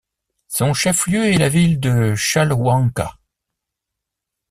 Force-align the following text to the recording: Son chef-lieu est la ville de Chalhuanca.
Son 0.47 0.73
chef-lieu 0.73 1.25
est 1.27 1.37
la 1.37 1.47
ville 1.47 1.79
de 1.79 2.15
Chalhuanca. 2.15 3.19